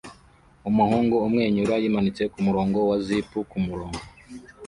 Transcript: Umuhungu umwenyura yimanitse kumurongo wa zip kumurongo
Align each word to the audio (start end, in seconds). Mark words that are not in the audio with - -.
Umuhungu 0.69 1.15
umwenyura 1.25 1.73
yimanitse 1.81 2.23
kumurongo 2.33 2.77
wa 2.89 2.97
zip 3.05 3.29
kumurongo 3.51 4.01